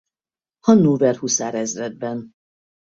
[0.59, 2.31] Hannover huszárezredben.